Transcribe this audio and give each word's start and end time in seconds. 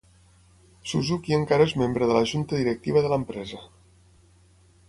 Suzuki 0.91 1.35
encara 1.37 1.67
és 1.71 1.75
membre 1.83 2.09
de 2.13 2.17
la 2.19 2.25
junta 2.31 2.63
directiva 2.63 3.05
de 3.07 3.15
l'empresa. 3.15 3.63